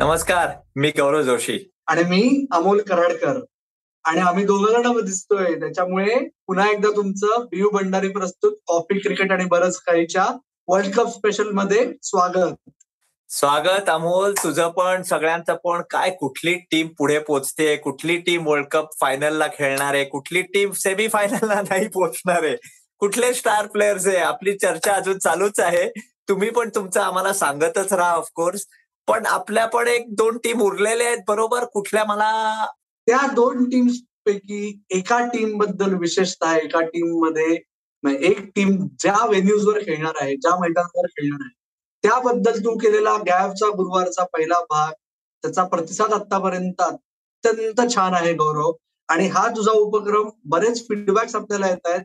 नमस्कार 0.00 0.48
मी 0.76 0.90
गौरव 0.90 1.22
जोशी. 1.22 1.70
आणि 1.86 2.02
मी 2.02 2.46
अमोल 2.52 2.80
कराडकर. 2.80 3.40
आणि 4.04 4.20
आम्ही 4.20 4.44
दोघं 4.44 4.82
जण 4.82 5.04
दिसतोय. 5.04 5.54
त्याच्यामुळे 5.54 6.28
पुन्हा 6.46 6.70
एकदा 6.70 6.88
तुमचं 6.96 7.26
बियू 7.44 7.70
भंडारी 7.70 8.08
प्रस्तुत 8.08 8.52
कॉफी 8.66 8.98
क्रिकेट 8.98 9.32
आणि 9.32 9.44
बरंच 9.44 9.76
काहीच्या 9.76 10.26
वर्ल्ड 10.68 10.94
कप 10.94 11.06
स्पेशलमध्ये 11.08 11.92
स्वागत. 12.02 12.70
स्वागत 13.28 13.88
अमोल 13.88 14.32
तुझं 14.32 14.68
पण 14.68 15.02
सगळ्यांचं 15.02 15.54
पण. 15.54 15.82
काय 15.90 16.10
कुठली 16.10 16.54
टीम 16.54 16.88
पुढे 16.98 17.18
पोचते? 17.18 17.76
कुठली 17.76 18.16
टीम 18.16 18.46
वर्ल्ड 18.46 18.66
कप 18.66 18.86
फायनलला 19.00 19.46
खेळणार 19.46 19.94
आहे? 19.94 20.04
कुठली 20.04 20.42
टीम 20.42 20.70
सेमी 20.70 21.08
फायनलला 21.08 21.60
नाही 21.60 21.88
पोचणार 21.88 22.42
आहे? 22.42 22.56
कुठले 22.98 23.34
स्टार 23.34 23.66
प्लेयर्स 23.66 24.06
आहे? 24.06 24.16
आपली 24.16 24.58
चर्चा 24.58 24.92
अजून 24.92 25.18
चालूच 25.18 25.60
आहे. 25.60 26.00
तुम्ही 26.28 26.50
पण 26.50 26.68
तुमचं 26.74 27.00
आम्हाला 27.00 27.32
सांगतच 27.32 27.92
राहा 27.92 28.10
ऑफकोर्स 28.10 28.66
पण 29.08 29.26
आपल्या 29.26 29.66
पण 29.66 29.88
एक 29.88 30.06
दोन 30.14 30.36
टीम 30.38 30.60
उरलेले 30.62 31.04
आहेत 31.04 31.18
बरोबर? 31.28 31.64
कुठल्या 31.64 32.04
मला? 32.04 32.66
त्या 33.06 33.26
दोन 33.34 33.64
टीम्स 33.64 34.00
पैकी 34.26 34.80
एका 34.90 35.18
टीमबद्दल 35.26 35.94
विशेषतः 35.94 36.56
एका 36.56 36.80
टीममध्ये 36.86 37.54
एक 38.26 38.40
टीम 38.56 38.76
ज्या 39.00 39.24
व्हेन्यूजवर 39.26 39.78
खेळणार 39.78 40.18
आहे 40.20 40.34
ज्या 40.36 40.56
मैदानावर 40.60 41.06
खेळणार 41.06 41.38
आहे 41.42 41.54
त्याबद्दल 42.04 42.58
तू 42.64 42.76
केलेला 42.78 43.16
गॅबचा 43.26 43.68
गुरुवारचा 43.68 44.24
पहिला 44.32 44.58
भाग 44.70 44.92
त्याचा 45.44 45.64
प्रतिसाद 45.64 46.12
आतापर्यंत 46.12 46.82
अत्यंत 46.82 47.80
छान 47.94 48.14
आहे 48.14 48.32
गौरव. 48.34 48.72
आणि 49.08 49.26
हा 49.28 49.46
तुझा 49.48 49.72
उपक्रम 49.72 50.28
बरेच 50.44 50.86
फीडबॅक्स 50.88 51.34
आपल्याला 51.36 51.68
येत 51.68 51.86
आहेत 51.86 52.02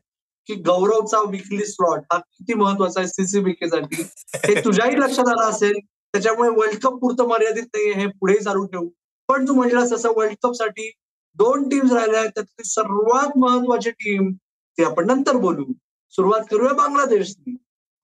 की 0.50 0.56
गौरवचा 0.62 1.20
विकली 1.30 1.66
स्लॉट 1.66 2.00
हा 2.12 2.18
किती 2.18 2.54
महत्त्वाचा 2.54 3.00
आहे 3.00 3.08
सीसीबीकेसाठी 3.10 4.02
हे 4.46 4.56
तुझ्याही 4.66 5.00
लक्षात 5.00 5.28
आलं 5.28 5.50
असेल 5.50 5.80
त्याच्यामुळे 6.14 6.50
वर्ल्ड 6.50 6.80
कप 6.84 7.00
पुरतं 7.02 7.28
मर्यादित 7.28 7.64
नाहीये 7.74 7.94
हे 7.94 8.06
पुढे 8.10 8.36
चालू 8.38 8.66
ठेवू. 8.66 8.88
पण 9.30 9.48
तू 9.48 9.54
म्हणलास 9.54 9.92
तसं 9.92 10.12
वर्ल्ड 10.16 10.36
कपसाठी 10.44 10.90
दोन 11.38 11.68
टीम्स 11.70 11.92
राहिल्या 11.94 12.20
आहेत 12.20 12.32
त्यातली 12.32 12.64
सर्वात 12.64 13.38
महत्वाची 13.38 13.92
टीम 13.92 14.32
ती 14.78 14.84
आपण 14.84 15.08
नंतर 15.08 15.38
बोलू. 15.38 15.66
सुरुवात 16.14 16.42
करूया 16.52 16.74
बांगलादेशनी 16.74 17.56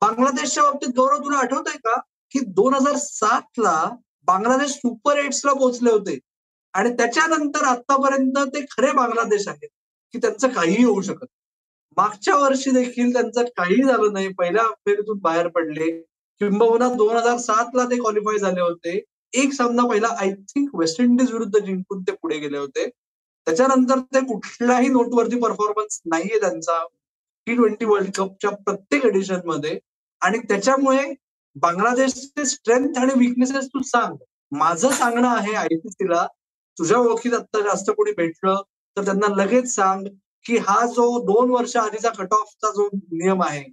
बांगलादेशच्या 0.02 0.63
बाबतीत 0.63 0.93
गौरव 0.97 1.17
तुला 1.17 1.37
आठवत 1.37 1.67
आहे 1.67 1.77
का 1.77 1.99
की 2.31 2.39
दोन 2.47 2.73
हजार 2.73 2.95
सात 2.97 3.59
ला 3.59 3.89
बांगलादेश 4.27 4.71
सुपर 4.71 5.17
एट्सला 5.17 5.53
पोहोचले 5.53 5.91
होते. 5.91 6.17
आणि 6.73 6.89
त्याच्यानंतर 6.89 7.63
आतापर्यंत 7.65 8.37
ते 8.47 8.65
खरे 8.71 8.91
बांगलादेश 8.91 9.47
आहेत 9.47 9.69
की 10.13 10.17
त्यांचं 10.17 10.47
काहीही 10.47 10.83
होऊ 10.83 11.02
शकत 11.02 11.25
मागच्या 11.97 12.35
वर्षी 12.35 12.71
देखील 12.71 13.13
त्यांचं 13.13 13.43
काही 13.57 13.83
झालं 13.83 14.13
नाही. 14.13 14.27
पहिल्या 14.33 14.63
फेरीतून 14.85 15.17
बाहेर 15.19 15.47
पडले. 15.47 15.91
किंबहुना 16.41 16.89
दोन 16.89 17.15
हजार 17.17 17.37
सात 17.37 17.75
ला 17.75 17.85
ते 17.85 17.97
क्वालिफाय 17.97 18.37
झाले 18.37 18.61
होते. 18.61 18.99
एक 19.33 19.53
सामना 19.53 19.87
पहिला 19.87 20.07
आय 20.19 20.31
थिंक 20.49 20.69
वेस्ट 20.75 21.01
इंडिज 21.01 21.31
विरुद्ध 21.31 21.59
जिंकून 21.59 22.01
ते 22.01 22.11
पुढे 22.11 22.37
गेले 22.39 22.57
होते. 22.57 22.87
त्याच्यानंतर 23.47 23.99
ते 24.13 24.19
कुठल्याही 24.25 24.87
नोटवरती 24.87 25.39
परफॉर्मन्स 25.39 26.01
नाहीये 26.05 26.39
त्यांचा. 26.39 26.83
टी 27.47 27.55
ट्वेंटी 27.55 27.85
वर्ल्ड 27.85 28.11
कपच्या 28.15 28.51
प्रत्येक 28.65 29.05
एडिशनमध्ये. 29.05 29.79
आणि 30.21 30.37
त्याच्यामुळे 30.39 31.13
बांगलादेशचे 31.55 32.45
स्ट्रेंथ 32.45 32.97
आणि 32.97 33.13
विकनेसेस 33.17 33.67
तू 33.67 33.81
सांग. 33.83 34.15
माझं 34.51 34.89
सांगणं 34.89 35.27
आहे 35.27 35.53
आयसीसीला 35.53 36.25
तुझ्या 36.77 36.97
ओळखीत 36.97 37.33
आता 37.33 37.61
जास्त 37.61 37.89
कोणी 37.91 38.11
भेटलं 38.11 38.61
तर 38.97 39.05
त्यांना 39.05 39.27
लगेच 39.35 39.73
सांग 39.75 40.05
की 40.45 40.57
हा 40.57 40.85
जो 40.85 41.07
दोन 41.25 41.49
वर्ष 41.49 41.75
आधीचा 41.77 42.09
कट 42.09 42.33
ऑफचा 42.33 42.69
जो 42.71 42.87
नियम 42.93 43.43
आहे 43.43 43.63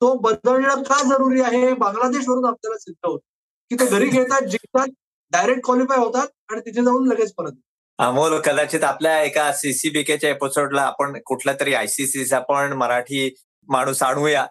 तो 0.00 0.12
बदलणं 0.20 0.82
का 0.82 1.02
जरुरी 1.02 1.40
आहे? 1.40 1.72
बांगलादेशवरून 1.74 2.44
आपल्याला 2.44 2.78
सिद्ध 2.78 3.06
होत. 3.06 3.20
की 3.70 3.76
ते 3.80 3.86
घरी 3.86 4.10
खेळतात 4.10 4.42
जिंकतात 4.42 4.88
डायरेक्ट 5.32 5.60
क्वालिफाय 5.64 5.98
होतात 5.98 6.26
आणि 6.50 6.60
तिथे 6.60 6.84
जाऊन 6.84 7.08
लगेच 7.08 7.32
परत 7.34 7.52
अमोल 7.98 8.38
कदाचित 8.40 8.84
आपल्या 8.84 9.20
एका 9.22 9.52
सीसीबीकेच्या 9.52 10.30
एपिसोडला 10.30 10.82
आपण 10.82 11.18
कुठल्या 11.26 11.54
तरी 11.60 11.74
आयसीसीचा 11.74 12.38
पण 12.38 12.72
मराठी 12.72 13.34
माणूस 13.68 14.02
आणूया. 14.02 14.46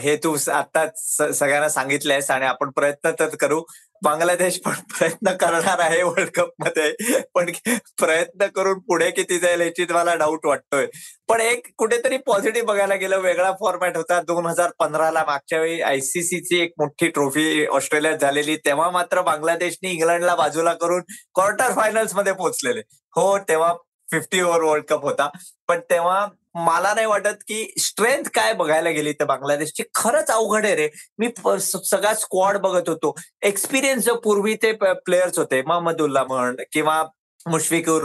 हे 0.00 0.16
तू 0.16 0.36
आता 0.52 0.86
सगळ्यांना 1.32 1.68
सांगितलंयस 1.68 2.30
आणि 2.30 2.46
आपण 2.46 2.70
प्रयत्न 2.70 3.10
तर 3.20 3.34
करू. 3.36 3.62
बांगलादेश 4.02 4.60
पण 4.60 4.72
प्रयत्न 4.72 5.32
करणार 5.36 5.78
आहे 5.78 6.02
वर्ल्ड 6.02 6.30
कपमध्ये. 6.30 7.22
पण 7.34 7.50
प्रयत्न 7.98 8.46
करून 8.46 8.78
पुढे 8.78 9.10
किती 9.10 9.38
जाईल 9.38 9.60
याची 9.60 9.86
मला 9.90 10.14
डाऊट 10.14 10.46
वाटतोय. 10.46 10.86
पण 11.28 11.40
एक 11.40 11.66
कुठेतरी 11.78 12.16
पॉझिटिव्ह 12.16 12.66
बघायला 12.68 12.94
गेलं 12.94 13.18
वेगळा 13.18 13.52
फॉर्मॅट 13.52 13.96
होता. 13.96 14.20
दोन 14.20 14.46
हजार 14.46 14.70
पंधराला 14.78 15.24
मागच्या 15.26 15.60
वेळी 15.60 15.80
आयसीसीची 15.80 16.60
एक 16.60 16.72
मोठी 16.78 17.08
ट्रॉफी 17.08 17.66
ऑस्ट्रेलियात 17.66 18.18
झालेली. 18.18 18.56
तेव्हा 18.56 18.90
मात्र 18.90 19.22
बांगलादेशने 19.22 19.90
इंग्लंडला 19.90 20.34
बाजूला 20.34 20.74
करून 20.74 21.02
क्वार्टर 21.34 21.72
फायनल्समध्ये 21.72 22.32
पोहोचलेले. 22.32 22.80
हो 23.16 23.38
तेव्हा 23.38 23.74
फिफ्टी 24.10 24.40
ओव्हर 24.40 24.60
वर्ल्ड 24.60 24.84
कप 24.84 25.02
होता. 25.02 25.28
पण 25.68 25.80
तेव्हा 25.90 26.26
मला 26.54 26.92
नाही 26.94 27.06
वाटत 27.06 27.42
की 27.48 27.74
स्ट्रेंथ 27.80 28.24
काय 28.34 28.52
बघायला 28.52 28.90
गेली 28.90 29.12
तर 29.12 29.24
बांगलादेशची. 29.24 29.82
खरंच 29.94 30.30
अवघड 30.30 30.66
आहे 30.66 30.74
रे. 30.76 30.88
मी 31.18 31.28
सगळा 31.60 32.14
स्क्वॉड 32.14 32.56
बघत 32.56 32.88
होतो. 32.88 33.14
एक्सपिरियन्स 33.42 34.04
जो 34.04 34.14
पूर्वी 34.14 34.54
ते 34.54 34.72
प्लेयर्स 34.72 35.38
होते 35.38 35.62
महम्मदुल्ला 35.62 36.24
म्हण 36.24 36.56
किंवा 36.72 37.02
मुशफिकुर 37.46 38.02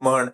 म्हण 0.00 0.28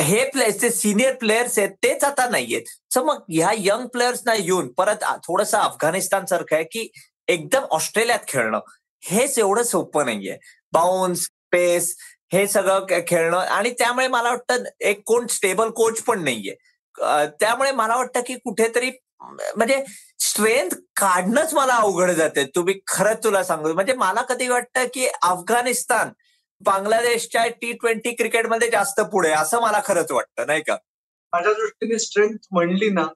हे 0.00 0.24
प्लेयर्स 0.24 0.60
जे 0.60 0.70
सिनियर 0.70 1.14
प्लेयर्स 1.14 1.58
आहेत 1.58 1.70
तेच 1.82 2.04
आता 2.04 2.28
नाहीयेत. 2.28 2.62
सो 2.90 3.04
मग 3.04 3.22
ह्या 3.28 3.50
यंग 3.58 3.86
प्लेयर्सना 3.86 4.34
येऊन 4.34 4.72
परत 4.72 5.04
थोडस 5.24 5.54
अफगाणिस्तान 5.54 6.24
सारखं 6.26 6.54
आहे 6.54 6.64
की 6.64 6.90
एकदम 7.28 7.62
ऑस्ट्रेलियात 7.70 8.18
खेळणं. 8.28 8.60
हेच 9.04 9.38
एवढं 9.38 9.62
सोपं 9.62 10.04
नाहीये. 10.04 10.36
बाउन्स 10.72 11.26
पेस 11.52 11.96
हे 12.32 12.46
सगळं 12.48 12.86
खेळणं. 13.08 13.38
आणि 13.38 13.70
त्यामुळे 13.70 14.08
मला 14.08 14.28
वाटतं 14.28 14.62
एक 14.80 15.02
कोण 15.06 15.26
स्टेबल 15.26 15.70
कोच 15.70 16.02
पण 16.02 16.24
नाहीये. 16.24 16.54
त्यामुळे 17.40 17.70
मला 17.72 17.96
वाटतं 17.96 18.20
की 18.26 18.34
कुठेतरी 18.34 18.90
म्हणजे 19.56 19.82
स्ट्रेंथ 20.20 20.74
काढणंच 20.96 21.52
मला 21.54 21.74
अवघड 21.74 22.10
जाते. 22.10 22.44
तुम्ही 22.56 22.74
खरंच 22.86 23.22
तुला 23.24 23.42
सांगू 23.44 23.72
म्हणजे 23.74 23.92
मला 23.96 24.22
कधी 24.28 24.48
वाटतं 24.48 24.86
की 24.94 25.06
अफगाणिस्तान 25.22 26.10
बांगलादेशच्या 26.60 27.46
टी 27.60 27.72
ट्वेंटी 27.72 28.10
क्रिकेटमध्ये 28.14 28.68
जास्त 28.70 29.00
पुढे 29.12 29.30
असं 29.32 29.60
मला 29.62 29.80
खरंच 29.84 30.10
वाटतं 30.12 30.46
नाही 30.46 30.62
का? 30.62 30.76
माझ्या 31.32 31.52
दृष्टीने 31.52 31.98
स्ट्रेंथ 31.98 32.36
म्हणली 32.52 32.90
ना 32.90 33.06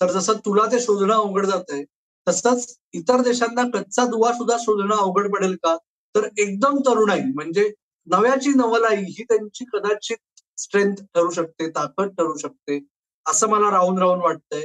तर 0.00 0.10
जसं 0.12 0.38
तुला 0.44 0.66
ते 0.72 0.80
शोधणं 0.80 1.14
अवघड 1.14 1.46
जात 1.46 1.70
आहे 1.70 1.84
तसंच 2.26 2.66
इतर 2.94 3.20
देशांना 3.22 3.62
कच्चा 3.74 4.04
दुवा 4.06 4.32
सुद्धा 4.32 4.56
शोधणं 4.60 4.96
अवघड 4.96 5.30
पडेल 5.34 5.54
का? 5.64 5.76
तर 6.14 6.28
एकदम 6.38 6.78
तरुणाई 6.86 7.20
म्हणजे 7.34 7.70
नव्याची 8.06 8.50
नवलाई 8.56 8.96
ही 9.08 9.24
त्यांची 9.24 9.64
कदाचित 9.72 10.16
स्ट्रेंथ 10.58 10.94
ठरू 11.14 11.30
शकते 11.30 11.68
ताकद 11.70 12.08
ठरू 12.18 12.36
शकते. 12.38 12.78
असं 13.26 13.48
मला 13.48 13.70
राहून 13.70 13.98
राहून 13.98 14.20
वाटतंय. 14.20 14.64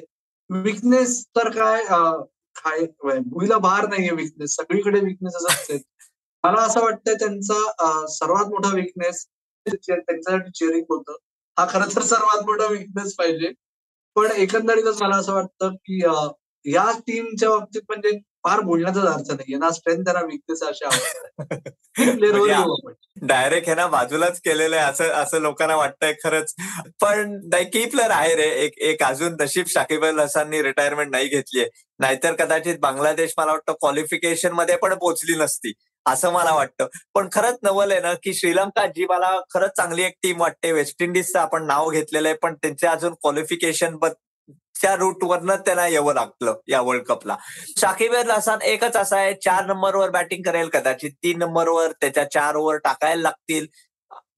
विकनेस 0.49 1.23
तर 1.27 1.49
काय 1.49 1.83
काय 2.55 3.19
भुईला 3.19 3.57
भार 3.57 3.87
नाहीये 3.87 4.11
विकनेस 4.11 4.55
सगळीकडे 4.55 4.99
विकनेस 4.99 5.35
असते 5.35 5.77
मला 6.43 6.61
असं 6.61 6.81
वाटतंय 6.81 7.13
त्यांचा 7.13 8.05
सर्वात 8.07 8.45
मोठा 8.45 8.73
विकनेस 8.75 9.25
त्यांच्यासाठी 9.65 10.51
चेअरिंग 10.51 10.83
होतं 10.89 11.15
हा 11.57 11.65
खरं 11.69 11.95
तर 11.95 12.01
सर्वात 12.01 12.43
मोठा 12.45 12.65
विकनेस 12.65 13.15
पाहिजे. 13.15 13.51
पण 14.15 14.31
एकंदरीतच 14.31 15.01
मला 15.01 15.15
असं 15.15 15.33
वाटतं 15.33 15.75
की 15.75 15.99
या 16.65 16.91
टीमच्या 16.99 17.49
बाबतीत 17.49 17.81
म्हणजे 17.89 18.11
फार 18.47 18.59
बोलण्याचाच 18.61 19.05
अर्थ 19.05 19.31
नाहीये. 19.31 19.57
ना 19.57 19.69
स्ट्रेंथ 19.71 20.03
त्यांना 20.03 20.25
विकनेस 20.25 20.63
अशा 20.63 20.89
डायरेक्ट 23.27 23.67
हे 23.69 23.75
ना 23.75 23.85
बाजूलाच 23.87 24.39
केलेलं 24.41 24.75
आहे. 24.75 24.89
असं 24.91 25.09
असं 25.13 25.39
लोकांना 25.41 25.75
वाटतंय 25.75 26.13
खरंच. 26.23 26.53
पण 27.01 27.39
कीपलर 27.73 28.11
आहे 28.11 28.35
रे. 28.35 28.47
एक 28.65 28.77
एक 28.79 29.03
अजून 29.03 29.35
नशीब 29.41 29.65
शाकिब 29.67 30.05
अल 30.05 30.19
हसाननी 30.19 30.61
रिटायरमेंट 30.63 31.11
नाही 31.11 31.27
घेतलीये. 31.27 31.67
नाहीतर 31.99 32.33
कदाचित 32.33 32.77
बांगलादेश 32.81 33.33
मला 33.37 33.51
वाटतं 33.51 33.73
क्वालिफिकेशनमध्ये 33.73 34.75
पण 34.77 34.93
पोहोचली 34.93 35.35
नसती 35.39 35.73
असं 36.05 36.31
मला 36.31 36.53
वाटतं. 36.55 36.87
पण 37.13 37.27
खरंच 37.31 37.57
नवल 37.63 37.91
आहे 37.91 38.01
ना 38.01 38.13
की 38.13 38.33
श्रीलंका 38.33 38.85
जी 38.87 39.05
मला 39.05 39.31
खरंच 39.53 39.71
चांगली 39.77 40.03
एक 40.03 40.13
टीम 40.23 40.41
वाटते. 40.41 40.71
वेस्ट 40.71 41.01
इंडिजचं 41.03 41.39
आपण 41.39 41.65
नाव 41.67 41.89
घेतलेलं 41.89 42.27
आहे. 42.27 42.37
पण 42.37 42.53
त्यांचे 42.55 42.87
अजून 42.87 43.13
क्वालिफिकेशन 43.13 43.95
त्या 44.81 44.95
रूटवरनं 44.95 45.55
त्यांना 45.55 45.87
यावं 45.87 46.13
लागलं 46.13 46.55
या 46.67 46.81
वर्ल्ड 46.81 47.03
कपला 47.03 47.35
शाकिब 47.77 48.13
अल 48.15 48.31
हसन 48.31 48.61
एकच 48.61 48.95
असा 48.95 49.17
आहे 49.17 49.33
चार 49.33 49.65
नंबरवर 49.65 50.09
बॅटिंग 50.09 50.43
करेल 50.43 50.69
कदाचित 50.69 51.11
तीन 51.23 51.39
नंबरवर 51.39 51.91
त्याच्या 51.91 52.23
चार 52.31 52.55
ओव्हर 52.55 52.77
टाकायला 52.77 53.21
लागतील. 53.21 53.65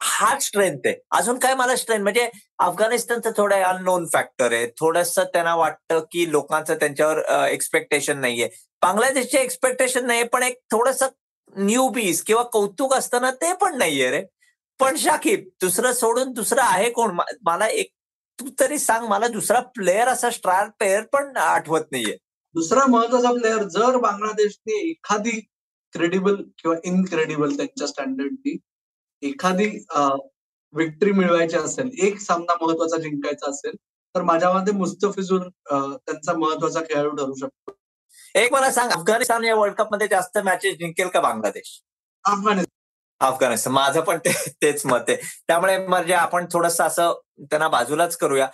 हा 0.01 0.37
स्ट्रेंथ 0.39 0.85
आहे. 0.85 0.95
अजून 1.11 1.39
काय 1.39 1.53
मला 1.55 1.75
स्ट्रेंथ 1.75 2.03
म्हणजे 2.03 2.29
अफगाणिस्तानचं 2.59 3.31
थोडं 3.37 3.63
अननोन 3.63 4.05
फॅक्टर 4.13 4.53
आहे. 4.53 4.67
थोडस 4.79 5.15
त्यांना 5.19 5.55
वाटतं 5.55 5.99
की 6.11 6.31
लोकांचं 6.31 6.75
त्यांच्यावर 6.75 7.45
एक्सपेक्टेशन 7.47 8.19
नाहीये. 8.21 8.49
बांगलादेशचे 8.81 9.37
एक्सपेक्टेशन 9.37 10.05
नाहीये 10.07 10.25
पण 10.25 10.43
एक 10.43 10.59
थोडस 10.71 11.03
न्यू 11.57 11.87
बीस 11.89 12.23
किंवा 12.23 12.43
कौतुक 12.43 12.93
असताना 12.93 13.31
ते 13.31 13.53
पण 13.53 13.77
नाहीये 13.77 14.09
रे. 14.11 14.23
पण 14.79 14.95
शाकिब 14.95 15.47
दुसरं 15.61 15.93
सोडून 15.93 16.31
दुसरं 16.31 16.61
आहे 16.63 16.89
कोण? 16.89 17.17
मला 17.45 17.67
एक 17.67 17.91
तू 18.39 18.49
तरी 18.59 18.77
सांग 18.79 19.07
मला 19.07 19.27
दुसरा 19.27 19.59
प्लेअर 19.75 20.07
असा 20.07 20.29
स्टार 20.29 20.69
प्लेअर 20.79 21.03
पण 21.13 21.37
आठवत 21.37 21.91
नाहीये. 21.91 22.17
दुसरा 22.55 22.85
महत्त्वाचा 22.89 23.31
प्लेअर 23.31 23.63
जर 23.69 23.97
बांगलादेशने 23.97 24.79
एखादी 24.89 25.39
क्रेडिबल 25.93 26.35
किंवा 26.57 26.75
इनक्रेडिबल 26.83 27.55
त्यांच्या 27.57 27.87
स्टँडर्डनी 27.87 28.55
एखादी 29.21 29.65
विक्ट्री 30.73 31.11
मिळवायची 31.11 31.57
असेल 31.57 31.89
एक 32.03 32.19
सामना 32.19 32.55
महत्त्वाचा 32.61 32.97
जिंकायचा 32.97 33.49
असेल 33.49 33.75
तर 34.15 34.21
माझ्या 34.21 34.51
मते 34.53 34.71
मुस्तफिजूर 34.71 35.47
त्यांचा 35.69 36.33
महत्त्वाचा 36.33 36.79
खेळाडू 36.81 37.15
ठरू 37.15 37.33
शकतो. 37.35 37.71
एक 38.35 38.53
मला 38.53 38.71
सांग 38.71 38.89
अफगाणिस्तान 38.91 39.43
या 39.43 39.55
वर्ल्ड 39.55 39.75
कपमध्ये 39.75 40.07
जास्त 40.07 40.37
मॅचेस 40.37 40.77
जिंकेल 40.77 41.07
का 41.07 41.19
बांगलादेश? 41.21 41.79
अफगाणिस्तान. 42.25 42.75
अफगाणिस्तान 43.21 43.73
माझं 43.73 44.01
पण 44.01 44.17
तेच 44.61 44.85
मत 44.85 45.09
आहे. 45.09 45.17
त्यामुळे 45.47 45.77
म्हणजे 45.87 46.13
आपण 46.13 46.45
थोडस 46.53 46.79
असं 46.81 47.19
त्यांना 47.41 47.67
बाजूलाच 47.67 48.15
करूया. 48.17 48.47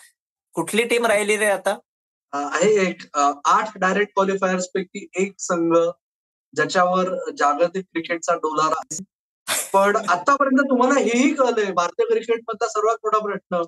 कुठली 0.53 0.83
टीम 0.83 1.05
राहिली 1.05 1.37
रे 1.37 1.45
आता? 1.45 1.77
आहे 2.33 2.69
एक 2.87 3.01
आठ 3.45 3.77
डायरेक्ट 3.77 4.13
क्वालिफायर्स 4.13 4.67
पैकी 4.73 5.07
एक 5.17 5.33
संघ 5.39 5.73
ज्याच्यावर 6.53 7.31
जागतिक 7.37 7.85
क्रिकेटचा 7.85 8.33
डोलारा 8.35 9.03
पण 9.73 9.95
आतापर्यंत 9.95 10.59
तुम्हाला 10.69 10.99
हेही 10.99 11.33
कळलंय 11.33 11.71
भारतीय 11.71 12.05
क्रिकेट 12.05 12.43
मधला 12.47 12.67
सर्वात 12.67 12.95
मोठा 13.03 13.19
प्रश्न 13.19 13.61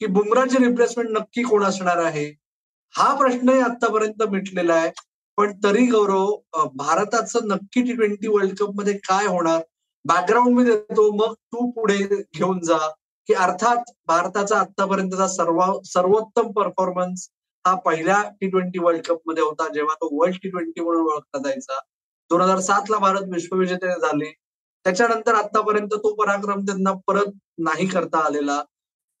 की 0.00 0.06
बुमराची 0.06 0.64
रिप्लेसमेंट 0.64 1.10
नक्की 1.10 1.42
कोण 1.42 1.64
असणार 1.64 1.96
आहे? 1.96 2.26
हा 2.94 3.14
प्रश्नही 3.14 3.60
आतापर्यंत 3.60 4.22
मिटलेला 4.22 4.74
आहे. 4.74 4.90
पण 5.36 5.52
तरी 5.64 5.86
गौरव 5.86 6.66
भारताचं 6.74 7.46
नक्की 7.48 7.82
टी 7.82 7.92
ट्वेंटी 7.92 8.28
वर्ल्ड 8.28 8.56
कपमध्ये 8.58 8.96
काय 9.08 9.26
होणार? 9.26 9.62
बॅकग्राऊंड 10.04 10.56
मी 10.56 10.64
देतो 10.64 11.10
मग 11.12 11.34
तू 11.34 11.70
पुढे 11.70 11.96
घेऊन 12.34 12.60
जा. 12.60 12.78
की 13.26 13.34
अर्थात 13.34 13.90
भारताचा 14.06 14.58
आतापर्यंतचा 14.58 15.26
सर्व 15.28 15.60
सर्वोत्तम 15.84 16.50
परफॉर्मन्स 16.52 17.28
हा 17.66 17.74
पहिल्या 17.74 18.22
टी 18.40 18.48
ट्वेंटी 18.50 18.78
वर्ल्ड 18.78 19.06
कपमध्ये 19.06 19.42
होता 19.42 19.68
जेव्हा 19.68 19.94
तो 19.94 20.08
वर्ल्ड 20.20 20.36
टी 20.42 20.50
ट्वेंटी 20.50 20.80
म्हणून 20.80 21.06
ओळखला 21.06 21.38
जायचा. 21.38 21.78
दोन 22.30 22.40
हजार 22.40 22.58
सात 22.60 22.90
ला 22.90 22.98
भारत 22.98 23.28
विश्वविजेते 23.32 23.88
झाले. 24.00 24.30
त्याच्यानंतर 24.84 25.34
आतापर्यंत 25.34 25.94
तो 25.94 26.14
पराक्रम 26.14 26.60
त्यांना 26.60 26.92
परत 27.06 27.30
नाही 27.58 27.86
करता 27.86 28.18
आलेला. 28.18 28.62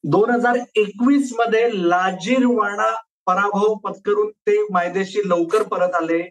दोन 0.04 0.30
हजार 0.30 0.58
एकवीसमध्ये 0.76 1.68
लाजीरवाणा 1.88 2.90
पराभव 3.26 3.74
पत्करून 3.74 4.30
ते 4.30 4.62
मायदेशी 4.70 5.28
लवकर 5.28 5.62
परत 5.62 5.94
आले. 5.94 6.22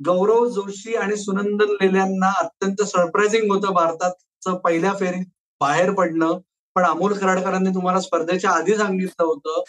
गौरव 0.00 0.46
जोशी 0.46 0.94
आणि 0.94 1.16
सुनंदन 1.16 1.72
लेल्यांना 1.80 2.32
अत्यंत 2.38 2.82
सरप्रायझिंग 2.82 3.52
होतं 3.52 3.72
भारताचं 3.74 4.54
पहिल्या 4.54 4.92
फेरीत 4.94 5.26
बाहेर 5.60 5.92
पडणं. 5.92 6.38
पण 6.76 6.84
अमोल 6.84 7.12
कराडकरांनी 7.18 7.70
तुम्हाला 7.74 8.00
स्पर्धेच्या 8.00 8.50
आधी 8.50 8.76
सांगितलं 8.76 9.24
होतं. 9.24 9.62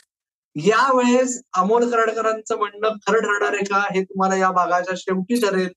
यावेळेस 0.56 1.42
अमोल 1.58 1.90
कराडकरांचं 1.92 2.58
म्हणणं 2.58 2.96
खरं 3.08 3.20
ठरणार 3.20 3.54
आहे 3.54 3.64
का 3.66 3.80
हे 3.94 4.04
तुम्हाला 4.04 4.36
या 4.36 4.52
भागाच्या 4.52 4.96
शेवटी 4.98 5.40
ठरेल 5.42 5.70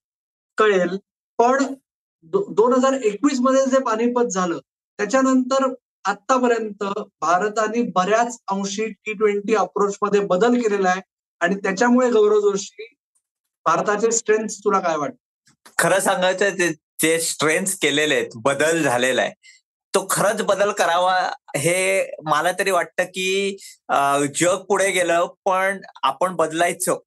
कळेल. 0.58 0.96
पण 1.38 1.64
दोन 2.24 2.72
हजार 2.72 2.92
एकवीसमध्ये 2.92 3.64
जे 3.70 3.78
पानिपत 3.78 4.30
झालं 4.32 4.58
त्याच्यानंतर 4.98 5.72
आतापर्यंत 6.04 6.84
भारताने 7.20 7.82
बऱ्याच 7.94 8.38
अंशी 8.50 8.86
टी 8.86 9.12
ट्वेंटी 9.12 9.54
अप्रोच 9.54 9.96
मध्ये 10.02 10.20
बदल 10.20 10.54
केलेला 10.54 10.88
आहे 10.88 11.00
आणि 11.40 11.54
त्याच्यामुळे 11.54 12.10
गौरव 12.10 12.40
जोशी 12.40 12.86
भारताचे 13.66 14.10
स्ट्रेंथ 14.12 14.48
तुला 14.64 14.80
काय 14.80 14.96
वाटत? 14.96 15.14
खरं 15.78 16.00
सांगायचं 16.00 16.72
जे 17.00 17.18
स्ट्रेंथ 17.20 17.66
केलेले 17.82 18.14
आहेत 18.14 18.36
बदल 18.36 18.82
झालेला 18.82 19.22
आहे. 19.22 19.32
तो 19.94 20.06
खरंच 20.10 20.40
बदल 20.42 20.70
करावा 20.78 21.14
हे 21.56 22.10
मला 22.30 22.52
तरी 22.58 22.70
वाटतं 22.70 23.04
की 23.04 23.56
जग 24.40 24.64
पुढे 24.68 24.90
गेलं 24.90 25.26
पण 25.44 25.80
आपण 26.02 26.34
बदलायचं. 26.36 26.98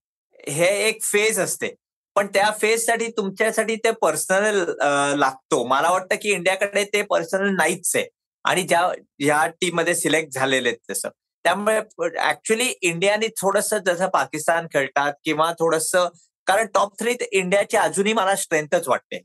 हे 0.48 0.68
एक 0.88 1.04
फेज 1.04 1.40
असते. 1.40 1.74
पण 2.16 2.28
त्या 2.34 2.50
फेजसाठी 2.62 3.08
तुमच्यासाठी 3.18 3.76
ते 3.76 3.92
पर्सनल 4.02 4.64
लागतो. 5.20 5.64
मला 5.68 5.92
वाटतं 5.92 6.16
की 6.22 6.32
इंडियाकडे 6.34 6.84
ते 6.94 7.02
पर्सनल 7.02 7.56
नाहीच 7.56 7.96
आहे. 7.96 8.06
आणि 8.46 8.62
ज्या 8.64 8.82
ह्या 9.20 9.46
टीममध्ये 9.62 9.96
सिलेक्ट 9.96 10.34
झालेले 10.34 10.70
आहेत 10.70 10.92
तसं. 10.92 11.10
त्यामुळे 11.46 11.78
ऍक्च्युली 12.30 12.66
इंडियाने 12.82 13.28
थोडस 13.42 13.74
जसं 13.86 14.08
पाकिस्तान 14.14 14.68
खेळतात 14.74 15.14
किंवा 15.26 15.52
थोडस 15.60 15.92
कारण 16.48 16.68
टॉप 16.76 16.94
थ्रीत 17.00 17.24
इंडियाची 17.32 17.78
अजूनही 17.78 18.14
मला 18.14 18.36
स्ट्रेंथच 18.36 18.88
वाटते 18.88 19.20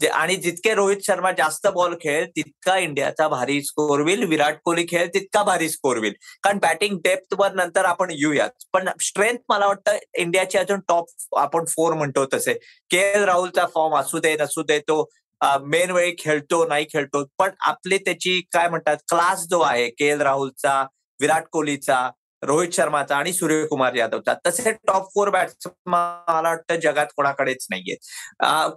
आणि 0.00 0.34
जितके 0.36 0.74
रोहित 0.74 0.98
शर्मा 1.06 1.30
जास्त 1.38 1.66
बॉल 1.74 1.94
खेळेल 2.02 2.26
तितका 2.36 2.76
इंडियाचा 2.78 3.26
भारी 3.28 3.60
स्कोर 3.62 4.00
होईल. 4.00 4.24
विराट 4.28 4.58
कोहली 4.64 4.84
खेळ 4.88 5.06
तितका 5.14 5.42
भारी 5.42 5.68
स्कोर 5.68 5.96
होईल. 5.98 6.14
कारण 6.42 6.58
बॅटिंग 6.62 6.96
डेप्थ 7.04 7.34
वर 7.38 7.52
नंतर 7.54 7.84
आपण 7.84 8.10
येऊयात. 8.10 8.50
पण 8.72 8.88
स्ट्रेंथ 9.00 9.38
मला 9.48 9.66
वाटतं 9.66 9.98
इंडियाची 10.18 10.58
अजून 10.58 10.80
टॉप 10.88 11.36
आपण 11.38 11.64
फोर 11.68 11.94
म्हणतो 11.94 12.24
तसे. 12.34 12.54
के 12.90 12.98
एल 13.12 13.24
राहुलचा 13.24 13.66
फॉर्म 13.74 13.96
असू 13.96 14.18
दे 14.18 14.34
नसू 14.40 14.62
दे 14.62 14.78
तो 14.78 15.04
मेन 15.40 15.90
वेळी 15.90 16.14
खेळतो 16.18 16.64
नाही 16.68 16.86
खेळतो. 16.92 17.24
पण 17.38 17.50
आपली 17.60 17.98
त्याची 17.98 18.40
काय 18.52 18.68
म्हणतात 18.68 18.96
क्लास 19.10 19.46
जो 19.50 19.60
आहे 19.60 19.88
के 19.90 20.08
एल 20.08 20.20
राहुलचा 20.20 20.82
विराट 21.20 21.44
कोहलीचा 21.52 22.08
रोहित 22.42 22.70
शर्माचा 22.74 23.16
आणि 23.16 23.32
सूर्यकुमार 23.32 23.94
यादवचा. 23.94 24.34
तसे 24.46 24.72
टॉप 24.86 25.08
फोर 25.14 25.30
बॅट्समन 25.30 25.90
मला 25.90 26.48
वाटतं 26.48 26.80
जगात 26.82 27.06
कोणाकडेच 27.16 27.66
नाहीये 27.70 27.96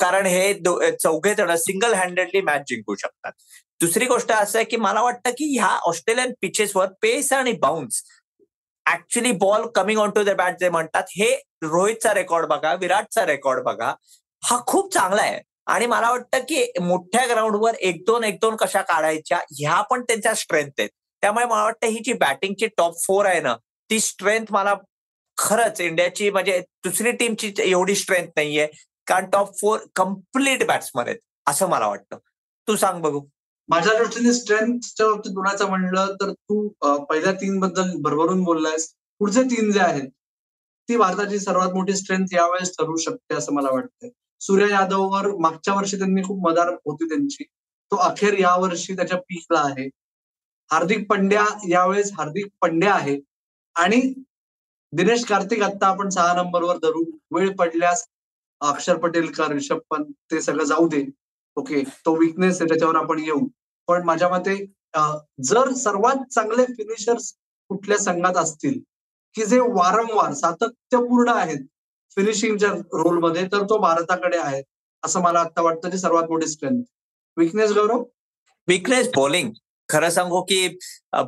कारण 0.01 0.25
हे 0.25 0.53
चौघे 1.03 1.33
जण 1.35 1.56
सिंगल 1.57 1.94
हँडेडली 1.94 2.41
मॅच 2.41 2.62
जिंकू 2.69 2.95
शकतात. 2.95 3.31
दुसरी 3.81 4.06
गोष्ट 4.06 4.31
असं 4.31 4.57
आहे 4.57 4.65
की 4.65 4.77
मला 4.77 5.01
वाटतं 5.01 5.29
की 5.38 5.45
ह्या 5.57 5.69
ऑस्ट्रेलियन 5.88 6.33
पिचेसवर 6.41 6.88
पेस 7.01 7.31
आणि 7.33 7.51
bounce 7.62 8.01
actually 8.85 9.31
ball 9.41 9.65
coming 9.75 10.00
on 10.00 10.09
to 10.15 10.23
the 10.23 10.29
bat 10.38 10.59
जे 10.59 10.69
म्हणतात 10.69 11.03
हे 11.18 11.33
रोहितचा 11.63 12.13
रेकॉर्ड 12.13 12.45
बघा 12.47 12.73
विराटचा 12.81 13.25
रेकॉर्ड 13.25 13.63
बघा 13.63 13.94
हा 14.44 14.57
खूप 14.68 14.94
चांगला 14.94 15.21
आहे. 15.21 15.39
आणि 15.68 15.85
मला 15.85 16.09
वाटतं 16.11 16.39
की 16.50 16.65
मोठ्या 16.81 17.25
ग्राउंडवर 17.27 17.75
एक 17.79 18.03
दोन 18.07 18.23
एक 18.23 18.38
दोन 18.41 18.56
कशा 18.56 18.81
काढायच्या 18.81 19.38
ह्या 19.59 19.81
पण 19.89 20.01
त्यांच्या 20.01 20.33
स्ट्रेंथ 20.35 20.79
आहेत. 20.79 20.89
त्यामुळे 21.25 21.45
मला 21.45 21.63
वाटतं 21.63 21.88
ही 21.88 22.00
जी 22.06 22.13
बॅटिंगची 22.13 22.68
टॉप 22.68 22.95
फोर 23.04 23.25
आहे 23.25 23.39
ना 23.42 23.56
ती 23.89 24.00
स्ट्रेंथ 24.00 24.45
मला 24.50 24.74
खरंच 25.38 25.80
इंडियाची 25.81 26.30
म्हणजे 26.30 26.60
दुसरी 26.83 27.12
टीमची 27.12 27.54
एवढी 27.60 27.95
स्ट्रेंथ 27.95 28.27
नाहीये. 28.36 28.68
कारण 29.07 29.30
टॉप 29.30 29.56
फोर 29.62 29.80
कंप्लीट 29.95 30.66
बॅट्समन 30.68 31.07
आहेत 31.07 31.19
असं 31.48 31.69
मला 31.69 31.88
वाटतं. 31.88 32.18
तू 32.68 32.75
सांग 32.75 33.01
बघू. 33.01 33.22
माझ्या 33.69 33.98
दृष्टीने 33.98 34.33
स्ट्रेंथच्या 34.33 35.07
बाबतीत 35.07 35.31
बोलायचं 35.31 35.69
म्हणलं 35.69 36.13
तर 36.22 36.31
तू 36.31 36.68
पहिल्या 37.10 37.33
तीन 37.33 37.60
बद्दल 37.60 37.92
भरभरून 38.01 38.44
बोललायस. 38.44 38.92
पुढचे 39.19 39.44
तीन 39.56 39.71
जे 39.71 39.80
आहेत 39.80 40.10
ती 40.89 40.98
भारताची 40.98 41.39
सर्वात 41.39 41.74
मोठी 41.74 41.94
स्ट्रेंथ 41.94 42.33
यावेळेस 42.33 42.71
ठरू 42.78 42.98
शकते 42.98 43.36
असं 43.36 43.54
मला 43.54 43.74
वाटतंय. 43.74 44.10
सूर्य 44.42 44.71
यादववर 44.71 45.36
मागच्या 45.39 45.74
वर्षी 45.74 45.97
त्यांनी 45.97 46.21
खूप 46.21 46.47
मदार 46.49 46.69
होती 46.69 47.09
त्यांची. 47.09 47.44
तो 47.92 47.95
अखेर 47.95 48.40
या 48.40 48.56
वर्षी 48.56 48.95
त्याच्या 48.95 49.18
पीकला 49.19 49.59
आहे. 49.59 49.90
हार्दिक 50.72 51.07
पंड्या 51.10 51.45
यावेळेस 51.69 52.12
हार्दिक 52.18 52.48
पंड्या 52.62 52.94
आहे 52.94 53.18
आणि 53.76 54.02
दिनेश 54.94 55.24
कार्तिक 55.26 55.62
आता 55.64 55.88
आपण 55.88 56.10
सहा 56.10 56.34
नंबरवर 56.34 56.78
धरू. 56.84 57.04
वेळ 57.36 57.50
पडल्यास 57.56 58.06
अक्षर 58.62 58.98
पटेल 58.98 59.31
का 59.31 59.48
रिषभ 59.50 59.80
पंत 59.90 60.06
ते 60.31 60.42
सगळं 60.42 60.64
जाऊ 60.66 60.88
दे. 60.88 61.04
ओके 61.57 61.81
तो 62.06 62.16
विकनेस 62.19 62.62
आहे 62.62 62.68
त्याच्यावर 62.69 62.95
आपण 62.95 63.19
येऊ. 63.19 63.40
पण 63.88 64.04
माझ्या 64.06 64.30
मते 64.30 64.56
जर 65.44 65.72
सर्वात 65.76 66.24
चांगले 66.34 66.66
फिनिशर्स 66.66 67.31
कुठल्या 67.69 67.98
संघात 67.98 68.38
असतील 68.38 68.80
की 69.36 69.45
जे 69.45 69.60
वारंवार 69.60 70.34
सातत्यपूर्ण 70.34 71.30
आहेत 71.30 71.66
फिनिशिंगच्या 72.18 72.69
रोलमध्ये 72.72 73.45
तर 73.52 73.64
तो 73.69 73.78
भारताकडे 73.80 74.38
आहे. 74.38 74.62
असं 75.04 75.22
मला 75.22 75.40
आता 75.40 75.62
वाटतं 75.62 75.90
की 75.90 75.98
सर्वात 75.98 76.30
मोठी 76.30 76.48
strength 76.48 76.81
weakness 77.38 77.72
Gaurav? 77.72 78.04
Weakness 78.68 79.10
bowling 79.16 79.52
खरं 79.89 80.09
सांगू 80.09 80.42
की 80.42 80.68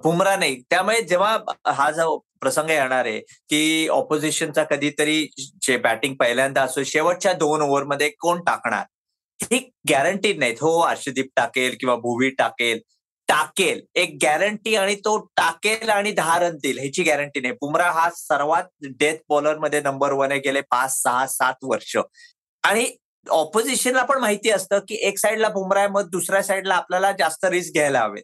बुमरा 0.04 0.36
नाही. 0.36 0.62
त्यामुळे 0.70 1.02
जेव्हा 1.02 1.38
हा 1.76 1.90
जो 1.92 2.18
प्रसंग 2.42 2.70
येणार 2.70 3.06
आहे 3.06 3.20
की 3.50 3.88
ऑपोजिशनचा 3.92 4.64
कधीतरी 4.64 5.26
जे 5.62 5.78
बॅटिंग 5.78 6.16
पहिल्यांदा 6.16 6.62
असो 6.64 6.84
शेवटच्या 6.86 7.34
दोन 7.34 7.62
ओव्हरमध्ये 7.62 8.10
कोण 8.20 8.42
टाकणार? 8.44 8.86
ही 9.52 9.58
गॅरंटी 9.90 10.34
नाहीत 10.34 10.62
हो 10.62 10.80
अर्षदीप 10.82 11.28
टाकेल 11.36 11.76
किंवा 11.80 11.96
भुवी 11.96 12.30
टाकेल 12.38 12.80
टाकेल. 13.30 13.82
एक 13.96 14.18
गॅरंटी 14.24 14.76
आणि 14.76 14.96
तो 15.06 15.18
टाकेल 15.38 15.90
आणि 15.90 16.12
दहा 16.12 16.38
रन 16.40 16.56
देईल 16.64 16.78
ह्याची 16.80 17.04
गॅरंटी 17.04 17.40
नाही. 17.42 17.54
बुमरा 17.62 17.90
हा 17.92 18.10
सर्वात 18.16 18.64
डेथ 19.00 19.18
बॉलरमध्ये 19.30 19.82
नंबर 19.82 20.12
वन 20.14 20.32
आहे 20.32 20.40
गेले 20.40 20.62
पाच 20.72 21.02
सहा 21.02 21.26
सात 21.28 21.64
वर्ष. 21.64 21.98
आणि 22.64 22.88
ऑपोजिशनला 23.28 24.04
पण 24.04 24.20
माहिती 24.22 24.50
असतं 24.52 24.80
की 24.88 24.96
एक 25.08 25.18
साईडला 25.20 25.50
बुमरा 25.50 25.80
आहे 25.80 25.90
मग 25.90 26.10
दुसऱ्या 26.10 26.42
साईडला 26.44 26.76
आपल्याला 26.76 27.12
जास्त 27.20 27.46
रिस्क 27.46 27.74
घ्यायला 27.74 28.02
हवेत 28.04 28.24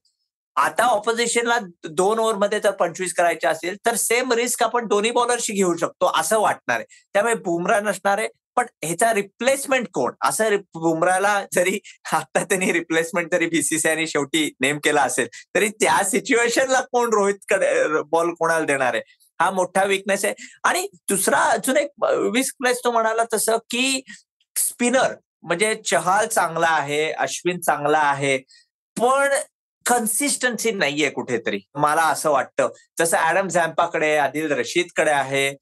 आता 0.55 0.83
ऑपोजिशनला 0.85 1.57
दोन 1.89 2.19
ओव्हरमध्ये 2.19 2.59
जर 2.59 2.71
पंचवीस 2.79 3.13
करायचे 3.17 3.47
असेल 3.47 3.75
तर 3.85 3.95
सेम 3.95 4.33
रिस्क 4.33 4.63
आपण 4.63 4.87
दोन्ही 4.87 5.11
बॉलरशी 5.11 5.53
घेऊ 5.53 5.75
शकतो 5.77 6.11
असं 6.19 6.39
वाटणार 6.41 6.77
आहे. 6.77 6.85
त्यामुळे 7.13 7.33
बुमरा 7.45 7.79
नसणार 7.79 8.17
आहे 8.17 8.27
पण 8.55 8.65
ह्याचा 8.83 9.13
रिप्लेसमेंट 9.13 9.87
कोण? 9.93 10.11
असं 10.25 10.55
बुमराला 10.75 11.39
जरी 11.53 11.79
आता 12.13 12.43
त्यांनी 12.43 12.71
रिप्लेसमेंट 12.73 13.31
जरी 13.31 13.45
बीसीसीआयने 13.49 14.05
शेवटी 14.07 14.49
नेम 14.61 14.79
केला 14.83 15.01
असेल 15.01 15.27
तरी 15.55 15.69
त्या 15.81 16.03
सिच्युएशनला 16.09 16.81
कोण 16.91 17.13
रोहित 17.13 17.53
बॉल 18.11 18.33
कोणाला 18.39 18.65
देणार 18.65 18.93
आहे? 18.93 19.01
हा 19.39 19.49
मोठा 19.51 19.83
विकनेस 19.85 20.25
आहे. 20.25 20.33
आणि 20.63 20.87
दुसरा 21.09 21.39
अजून 21.51 21.77
एक 21.77 22.03
वीस 22.33 22.53
प्लेस 22.59 22.79
तो 22.83 22.91
म्हणाला 22.91 23.23
तसं 23.33 23.57
की 23.71 24.01
स्पिनर 24.55 25.15
म्हणजे 25.43 25.73
चहाल 25.89 26.27
चांगला 26.27 26.67
आहे 26.69 27.11
अश्विन 27.11 27.59
चांगला 27.61 27.99
आहे 27.99 28.37
पण 28.97 29.33
कन्सिस्टन्सी 29.85 30.71
नाहीये 30.71 31.09
कुठेतरी. 31.09 31.59
मला 31.75 32.03
असं 32.07 32.31
वाटतं. 32.31 32.69
जसं 32.99 33.17
ऍडम 33.29 33.47
झॅम्पाकडे 33.47 34.15
आदिल 34.17 34.51
रशीदकडे 34.51 35.11
आहे 35.11 35.53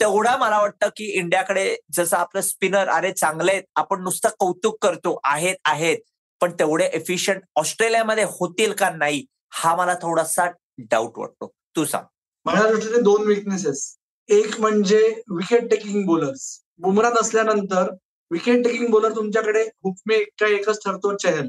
तेवढा 0.00 0.36
मला 0.36 0.60
वाटतं 0.60 0.88
की 0.96 1.04
इंडियाकडे 1.18 1.74
जसं 1.92 2.16
आपलं 2.16 2.40
स्पिनर 2.40 2.88
अरे 2.88 3.10
चांगले 3.12 3.52
आहेत 3.52 3.62
आपण 3.76 4.02
नुसतं 4.02 4.28
कौतुक 4.38 4.76
करतो 4.82 5.18
आहेत 5.24 5.56
आहेत 5.64 5.98
पण 6.40 6.52
तेवढे 6.52 6.84
एफिशियंट 6.94 7.42
ऑस्ट्रेलियामध्ये 7.56 8.24
होतील 8.30 8.72
का 8.72 8.90
नाही 8.90 9.24
हा 9.52 9.74
मला 9.76 9.94
थोडासा 9.94 10.46
डाऊट 10.78 11.18
वाटतो. 11.18 11.50
तू 11.76 11.84
सांग. 11.84 12.04
माझ्या 12.46 12.70
दृष्टीने 12.70 13.00
दोन 13.00 13.26
विकनेसेस 13.26 13.94
एक 14.28 14.60
म्हणजे 14.60 14.98
विकेट 15.28 15.70
टेकिंग 15.70 16.06
बॉलर्स 16.06 16.64
बुमरा 16.78 17.10
नसल्यानंतर 17.10 17.90
विकेट 18.30 18.64
टेकिंग 18.64 18.90
बॉलर 18.90 19.14
तुमच्याकडे 19.16 19.62
हुकमे 19.84 20.14
एकटा 20.14 20.46
एकच 20.46 20.78
ठरतो 20.84 21.16
चहल. 21.16 21.48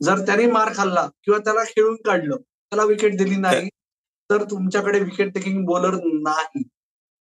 जर 0.00 0.18
त्याने 0.26 0.46
मार 0.46 0.72
खाल्ला 0.76 1.06
किंवा 1.24 1.38
त्याला 1.38 1.64
खेळून 1.66 1.96
काढलं 2.04 2.36
त्याला 2.36 2.84
विकेट 2.84 3.16
दिली 3.18 3.36
नाही 3.36 3.68
तर 4.30 4.42
तुमच्याकडे 4.50 4.98
विकेट 5.00 5.32
टेकिंग 5.34 5.64
बॉलर 5.66 5.94
नाही. 6.04 6.62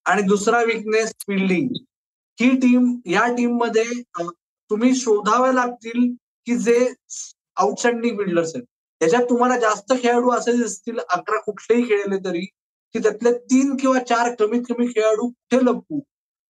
आणि 0.06 0.22
दुसरा 0.22 0.62
विकनेस 0.64 1.14
फिल्डिंग 1.28 1.68
ही 2.38 2.50
टीम 2.62 2.96
या 3.06 3.26
टीममध्ये 3.38 3.84
तुम्ही 4.72 4.94
शोधावे 4.96 5.54
लागतील 5.56 6.12
की 6.48 6.56
जे 6.58 6.78
आउटस्टँडिंग 7.58 8.18
फिल्डर्स 8.18 8.52
आहेत. 8.56 8.66
त्याच्यात 9.02 9.24
तुम्हाला 9.30 9.58
जास्त 9.60 9.94
खेळाडू 9.94 10.32
असे 10.32 10.52
दिसतील 10.58 11.00
अकरा 11.00 11.40
कुठलेही 11.42 11.84
खेळले 11.90 12.18
तरी 12.26 12.46
की 12.96 13.00
त्यातले 13.00 13.32
तीन 13.52 13.76
किंवा 13.78 14.00
चार 14.10 14.34
कमीत 14.40 14.62
कमी 14.70 14.88
खेळाडू 14.88 15.28
कुठे 15.28 15.64
लपू 15.66 16.00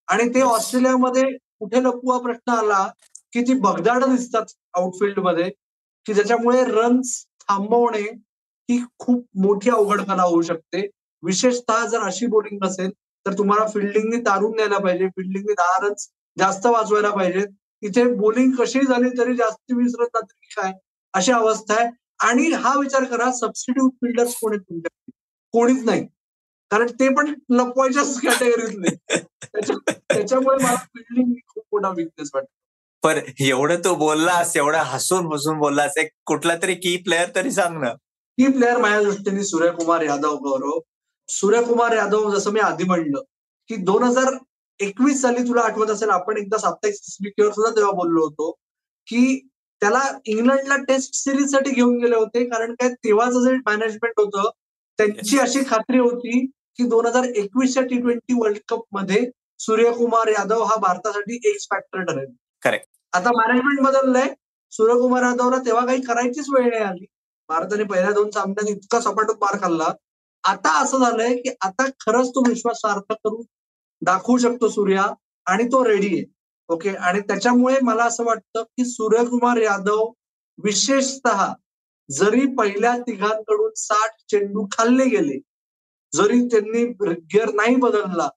आणि 0.07 0.27
ते 0.33 0.41
ऑस्ट्रेलियामध्ये 0.41 1.23
कुठे 1.59 1.83
लपू 1.83 2.11
हा 2.11 2.17
प्रश्न 2.19 2.51
आला 2.51 2.85
की 3.33 3.41
ती 3.41 3.53
बगदाड 3.59 4.03
दिसतात 4.05 4.53
आउटफिल्डमध्ये 4.73 5.49
की 6.05 6.13
ज्याच्यामुळे 6.13 6.63
रन्स 6.63 7.23
थांबवणे 7.41 8.01
ही 8.69 8.83
खूप 8.99 9.25
मोठी 9.35 9.69
अवघडपणा 9.69 10.23
होऊ 10.23 10.41
शकते. 10.41 10.87
विशेषतः 11.23 11.85
जर 11.85 11.99
अशी 11.99 12.25
बोलिंग 12.27 12.65
असेल 12.65 12.89
तर 13.25 13.33
तुम्हाला 13.37 13.65
फिल्डिंगने 13.67 14.19
तारून 14.21 14.51
द्यायला 14.51 14.77
पाहिजे. 14.77 15.07
फिल्डिंगने 15.07 15.53
दहा 15.53 15.85
रन्स 15.87 16.09
जास्त 16.39 16.65
वाचवायला 16.65 17.09
पाहिजेत 17.09 17.47
इथे 17.81 18.03
बोलिंग 18.15 18.51
कशी 18.59 18.79
झाली 18.79 19.09
तरी 19.17 19.35
जास्त 19.35 19.73
वीस 19.77 19.95
रन 19.99 20.05
तरी 20.15 20.47
काय? 20.57 20.71
अशी 21.13 21.31
अवस्था 21.31 21.81
आहे. 21.81 21.89
आणि 22.19 22.51
हा 22.51 22.73
विचार 22.79 23.03
करा 23.03 23.31
सबस्टिट्यूट 23.31 23.91
फिल्डर्स 23.93 24.35
कोणी 24.35 24.57
तुमच्याकडे? 24.57 25.11
कोणीच 25.51 25.83
नाही. 25.85 26.05
कारण 26.71 26.87
ते 26.87 27.09
पण 27.15 27.33
लपवायच्याच 27.49 28.19
कॅटेगरीतले 28.21 28.95
त्याच्यामुळे 29.91 30.63
मला 30.63 30.75
फिल्डिंग 30.75 31.33
खूप 31.47 31.63
मोठा 31.71 31.89
विकनेस 31.89 32.31
वाटतो. 32.33 32.64
पण 33.05 33.19
एवढं 33.39 33.79
तू 33.85 33.93
बोललास 33.95 34.55
एवढं 34.57 34.83
हसून 34.91 35.27
बसून 35.29 35.57
बोललास 35.59 35.97
एक 35.97 36.09
कुठला 36.25 36.55
तरी 36.61 36.75
की 36.75 36.95
प्लेअर 36.97 37.27
तरी 37.35 37.51
सांग 37.51 37.77
ना. 37.81 37.89
की 38.37 38.47
प्लेअर 38.51 38.77
माझ्या 38.77 39.01
दृष्टीने 39.01 39.43
सूर्यकुमार 39.43 40.01
यादव 40.01 40.35
गौरव. 40.43 40.79
सूर्यकुमार 41.29 41.95
यादव 41.95 42.29
जसं 42.29 42.51
मी 42.51 42.59
आधी 42.59 42.83
म्हणलं 42.83 43.21
की 43.69 43.75
दोन 43.75 44.03
हजार 44.03 44.33
एकवीस 44.79 45.21
साली 45.21 45.47
तुला 45.47 45.61
आठवत 45.61 45.89
असेल 45.89 46.09
आपण 46.09 46.37
एकदा 46.37 46.57
साप्ताहिक 46.57 46.95
सुद्धा 46.95 47.69
तेव्हा 47.75 47.91
बोललो 47.91 48.23
होतो 48.23 48.49
की 49.07 49.37
त्याला 49.81 50.01
इंग्लंडला 50.25 50.75
टेस्ट 50.87 51.15
सिरीजसाठी 51.15 51.71
घेऊन 51.71 51.97
गेले 51.99 52.15
होते 52.15 52.43
कारण 52.49 52.73
काय 52.73 52.89
तेव्हाच 53.03 53.33
जे 53.45 53.55
मॅनेजमेंट 53.65 54.19
होतं 54.19 54.49
त्यांची 54.99 55.39
अशी 55.39 55.59
खात्री 55.69 55.99
होती 55.99 56.45
की 56.45 56.87
दोन 56.89 57.05
हजार 57.05 57.23
एकवीसच्या 57.25 57.83
टी 57.83 57.99
ट्वेंटी 58.01 58.39
वर्ल्ड 58.39 58.57
कपमध्ये 58.69 59.25
सूर्यकुमार 59.59 60.27
यादव 60.27 60.63
हा 60.63 60.75
भारतासाठी 60.81 61.39
एक्स 61.49 61.67
फॅक्टर 61.71 62.03
ठरेल. 62.03 62.31
करेक्ट 62.63 62.87
आता 63.15 63.31
मॅनेजमेंट 63.35 63.79
बदललंय. 63.81 64.33
सूर्यकुमार 64.73 65.23
यादवला 65.23 65.57
तेव्हा 65.65 65.85
काही 65.85 66.01
करायचीच 66.01 66.49
वेळ 66.49 66.69
नाही 66.69 66.83
आली. 66.83 67.05
भारताने 67.49 67.83
पहिल्या 67.83 68.11
दोन 68.11 68.29
सामन्यात 68.31 68.69
इतका 68.69 68.99
सपाटून 69.01 69.35
मार 69.41 69.59
खाल्ला. 69.61 69.91
आता 70.43 70.71
असं 70.81 70.99
झालंय 70.99 71.35
की 71.35 71.49
आता 71.61 71.85
खरंच 71.99 72.29
तो 72.29 72.43
विश्वास 72.47 72.77
सार्थ 72.77 73.13
करून 73.13 73.41
दाखवू 74.01 74.37
शकतो 74.37 74.69
सूर्या 74.69 75.05
आणि 75.47 75.63
तो 75.63 75.83
रेडी 75.85 76.07
आहे. 76.07 76.23
ओके 76.69 76.89
आणि 76.89 77.19
त्याच्यामुळे 77.19 77.79
मला 77.83 78.03
असं 78.03 78.23
वाटतं 78.25 78.63
की 78.63 78.85
सूर्यकुमार 78.85 79.57
यादव 79.57 80.03
विशेषत 80.57 81.27
जरी 82.09 82.45
पहिल्या 82.55 82.97
तिघांकडून 82.97 83.71
साठ 83.77 84.11
चेंडू 84.31 84.65
खाल्ले 84.71 85.05
गेले 85.05 85.39
जरी 86.13 86.39
त्यांनी 86.47 86.83
गिअर 87.03 87.53
नाही 87.53 87.75
बदलला 87.75 88.27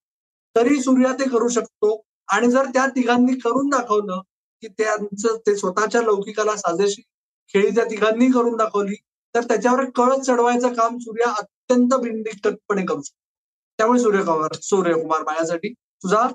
तरी 0.57 0.81
सूर्या 0.83 1.13
ते 1.13 1.29
करू 1.29 1.49
शकतो. 1.49 2.01
आणि 2.29 2.51
जर 2.51 2.65
त्या 2.65 2.87
तिघांनी 2.87 3.39
करून 3.39 3.69
दाखवलं 3.69 4.21
की 4.61 4.69
त्यांचं 4.69 5.37
ते 5.37 5.57
स्वतःच्या 5.57 6.03
लौकिकाला 6.03 6.57
साजेशी 6.57 7.03
खेळी 7.53 7.71
त्या 7.71 7.85
तिघांनी 7.85 8.27
करून 8.27 8.57
दाखवली 8.57 8.95
तर 9.35 9.43
त्याच्यावर 9.43 9.85
कळत 9.91 10.21
चढवायचं 10.21 10.75
काम 10.75 10.99
सूर्या 10.99 11.35
अत्यंत 11.39 11.95
बिंदिष्टपणे 11.95 12.87
करू 12.87 13.03
शकतो. 13.03 13.25
त्यामुळे 13.79 14.01
सूर्यकुमार 14.01 14.55
सूर्यकुमार 14.63 15.23
माझ्यासाठी 15.23 15.73
तुझा 15.73 16.29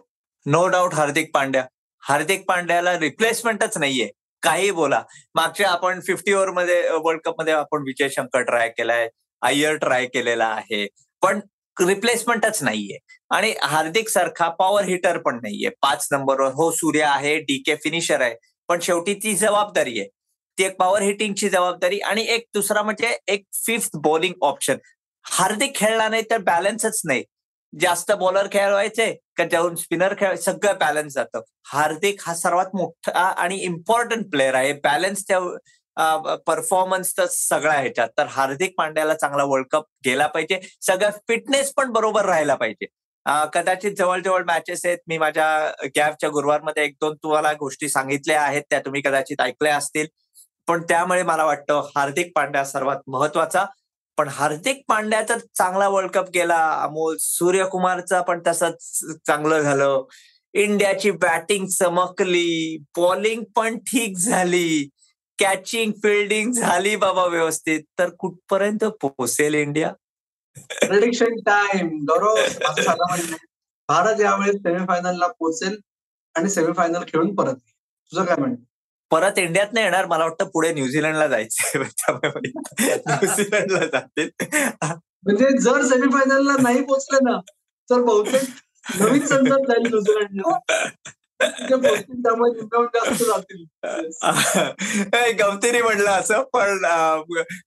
नो 0.46 0.68
डाऊट 0.68 0.94
हार्दिक 0.94 1.34
पांड्या. 1.34 1.65
हार्दिक 2.00 2.46
पांड्याला 2.48 3.00
रिप्लेसमेंटच 3.00 3.77
नाहीये. 3.77 4.10
काही 4.42 4.72
बोला. 4.72 5.03
मागच्या 5.36 5.70
आपण 5.70 6.00
फिफ्टी 6.00 6.34
ओव्हरमध्ये 6.34 6.89
वर्ल्ड 6.89 7.22
कपमध्ये 7.22 7.53
आपण 7.53 7.82
विजय 7.82 8.10
शंकर 8.10 8.42
ट्राय 8.42 8.70
केलाय 8.70 9.10
अय्यर 9.42 9.75
ट्राय 9.75 10.06
केलेला 10.06 10.46
आहे. 10.46 10.88
पण 11.22 11.39
रिप्लेसमेंटच 11.80 12.63
नाहीये. 12.63 12.98
आणि 13.30 13.53
हार्दिक 13.63 14.10
सारखा 14.10 14.50
पॉवर 14.50 14.84
हिटर 14.84 15.18
पण 15.18 15.36
नाहीये. 15.36 15.70
पाच 15.70 16.08
नंबरवर 16.12 16.51
हो 16.53 16.72
सूर्य 16.72 17.03
आहे 17.03 17.38
डी 17.39 17.58
के 17.58 17.75
फिनिशर 17.75 18.22
आहे 18.22 18.36
पण 18.68 18.80
शेवटी 18.80 19.13
ती 19.13 19.36
जबाबदारी 19.36 20.00
आहे. 20.00 20.10
ती 20.58 20.63
एक 20.63 20.77
पॉवर 20.77 21.01
हिटिंगची 21.01 21.50
जबाबदारी 21.50 22.00
आणि 22.00 22.25
एक 22.30 22.46
दुसरा 22.53 22.82
म्हणजे 22.82 23.18
एक 23.27 23.44
फिफ्थ 23.53 23.89
बॉलिंग 23.96 24.34
ऑप्शन 24.42 24.77
हार्दिक 25.25 25.75
खेळला 25.75 26.10
नाही 26.10 26.24
तर 26.32 26.38
बॅलन्सच 26.38 27.01
नाही. 27.06 27.24
जास्त 27.80 28.12
बॉलर 28.12 28.48
खेळवायचे 28.51 29.20
का 29.38 29.44
जाऊन 29.51 29.75
स्पिनर 29.75 30.13
खेळ 30.20 30.36
सगळं 30.36 30.74
बॅलन्स 30.80 31.13
जातं. 31.13 31.42
हार्दिक 31.65 32.22
हा 32.22 32.36
सर्वात 32.36 32.65
मोठा 32.74 33.20
आणि 33.20 33.56
इम्पॉर्टंट 33.56 34.30
प्लेअर 34.32 34.53
आहे. 34.53 34.74
बॅलन्स 34.74 35.24
त्या 35.27 35.39
परफॉर्मन्स 36.48 37.14
तर 37.18 37.26
सगळा 37.32 37.74
ह्याच्यात. 37.74 38.10
तर 38.18 38.26
हार्दिक 38.30 38.74
पांड्याला 38.78 39.14
चांगला 39.14 39.44
वर्ल्ड 39.44 39.68
कप 39.72 39.84
गेला 40.06 40.28
पाहिजे. 40.28 40.60
सगळं 40.82 41.10
फिटनेस 41.28 41.74
पण 41.78 41.92
बरोबर 41.92 42.26
राहायला 42.26 42.56
पाहिजे. 42.56 42.86
कदाचित 43.54 43.92
जवळजवळ 43.98 44.44
मॅचेस 44.48 44.86
आहेत. 44.86 44.98
मी 45.08 45.18
माझ्या 45.18 45.48
गॅपच्या 45.96 46.30
गुरुवारमध्ये 46.30 46.84
एक 46.86 46.96
दोन 47.02 47.16
तुम्हाला 47.24 47.54
गोष्टी 47.54 47.90
सांगितल्या 47.90 48.42
आहेत. 48.42 48.62
त्या 48.70 48.80
तुम्ही 48.80 49.02
कदाचित 49.02 49.42
ऐकल्या 49.42 49.76
असतील. 49.78 50.08
पण 50.68 50.82
त्यामुळे 50.90 51.24
मला 51.24 51.46
वाटतं 51.46 51.88
हार्दिक 51.96 52.32
पांड्या 52.36 52.64
सर्वात 52.66 52.98
महत्त्वाचा. 53.08 53.66
पण 54.18 54.28
हार्दिक 54.32 54.82
पांड्याचा 54.88 55.36
चांगला 55.58 55.88
वर्ल्ड 55.90 56.12
कप 56.12 56.30
गेला. 56.34 56.58
अमोल 56.84 57.16
सूर्यकुमारचा 57.20 58.22
पण 58.22 58.42
तसंच 58.48 59.00
चांगलं 59.28 59.60
झालं. 59.62 60.04
इंडियाची 60.54 61.12
बॅटिंग 61.12 61.66
चमकली. 61.68 62.78
बॉलिंग 62.98 63.44
पण 63.56 63.78
ठीक 63.78 64.18
झाली. 64.18 64.90
कॅचिंग 65.40 65.92
फिल्डिंग 66.04 66.52
झाली 66.52 66.96
बाबा 66.96 67.25
व्यवस्थित. 67.25 67.82
तर 68.00 68.10
कुठपर्यंत 68.10 68.84
पोहोचेल 69.02 69.54
India? 69.54 69.92
Prediction 70.82 71.36
time 71.46 71.88
Gaurav 72.10 72.36
Bharat 73.90 74.22
यावेळेस 74.22 74.56
सेमीफायनलला 74.56 75.28
पोहोचेल 75.28 75.78
आणि 76.36 76.50
सेमीफायनल 76.50 77.04
खेळून 77.04 77.34
परत 77.36 77.56
तुझं 77.56 78.25
काय 78.25 78.36
म्हणणं? 78.40 78.56
परत 79.12 79.38
इंडियात 79.38 79.74
नाही 79.74 79.86
येणार. 79.86 80.06
मला 80.06 80.24
वाटतं 80.24 80.48
पुढे 80.50 80.74
न्यूझीलंडला 80.74 81.28
जायचंय. 81.28 81.84
न्यूझीलंडला 83.08 83.86
जातील. 83.86 84.30
म्हणजे 84.84 85.58
जर 85.58 85.82
सेमीफायनलला 85.82 86.56
नाही 86.62 86.84
पोहोचले 86.84 87.20
ना 87.24 87.40
तर 87.90 88.02
बहुतेक 88.02 88.50
नवीन 89.02 89.25
संसद 89.25 89.68
जाईल 89.68 89.88
न्यूझीलंडला. 89.88 90.58
गमतीने 95.40 95.82
म्हणलं 95.82 96.10
असं 96.10 96.44
पण 96.44 96.78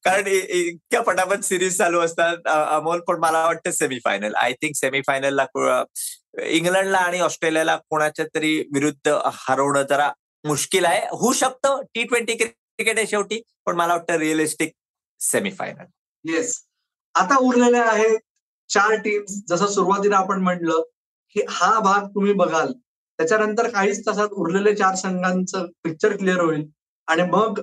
कारण 0.04 0.26
इतक्या 0.26 1.02
पटापट 1.02 1.40
सिरीज 1.40 1.78
चालू 1.78 2.00
असतात 2.00 2.48
अमोल 2.48 3.00
पण 3.00 3.18
मला 3.18 3.46
वाटतं 3.46 3.70
सेमीफायनल 3.70 4.34
आय 4.34 4.52
थिंक 4.52 4.76
सेमीफायनलला 4.76 5.46
इंग्लंडला 6.42 6.98
आणि 6.98 7.20
ऑस्ट्रेलियाला 7.20 7.76
कोणाच्या 7.76 8.26
तरी 8.34 8.64
विरुद्ध 8.74 9.18
हरवणं 9.32 9.82
जरा 9.82 10.10
मुश्किल 10.44 10.84
आहे. 10.84 11.00
होऊ 11.00 11.32
शकतं 11.32 11.82
टी 11.94 12.02
ट्वेंटी 12.02 12.34
क्रिकेट 12.34 12.98
आहे 12.98 13.06
शेवटी 13.06 13.42
पण 13.66 13.76
मला 13.76 13.94
वाटतं 13.94 14.14
रिअलिस्टिक 14.14 14.72
सेमीफायनल 15.20 16.32
येस 16.32 16.62
आता 17.14 17.36
उरलेले 17.36 17.78
आहेत 17.78 18.18
चार 18.68 18.94
टीम्स 18.94 19.42
जसं 19.48 19.66
सुरुवातीला 19.66 20.16
आपण 20.16 20.40
म्हणलं 20.40 20.82
की 21.36 21.40
हा 21.50 21.80
भाग 21.80 22.06
तुम्ही 22.06 22.32
बघाल 22.32 22.72
त्याच्यानंतर 23.18 23.68
काहीच 23.68 24.06
तासात 24.06 24.28
उरलेले 24.28 24.74
चार 24.74 24.94
संघांचं 24.94 25.66
पिक्चर 25.84 26.16
क्लिअर 26.16 26.40
होईल. 26.40 26.66
आणि 27.08 27.22
मग 27.22 27.60